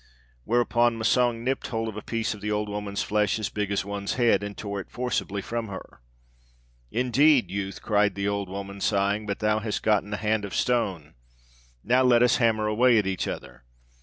[0.45, 3.85] "Whereupon Massang nipped hold of a piece of the old woman's flesh as big as
[3.85, 6.01] one's head, and tore it forcibly from her.
[6.89, 11.13] 'Indeed, youth,' cried the old woman, sighing, 'but thou hast gotten a hand of stone;
[11.83, 13.63] now let us hammer away at each other!'